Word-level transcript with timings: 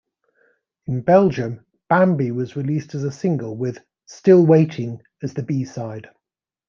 In 0.87 1.01
Belgium, 1.01 1.63
"Bambi" 1.87 2.31
was 2.31 2.55
released 2.55 2.95
as 2.95 3.03
a 3.03 3.11
single 3.11 3.55
with 3.55 3.85
"Still 4.07 4.43
Waiting" 4.43 4.99
as 5.21 5.35
the 5.35 5.43
B-side. 5.43 6.09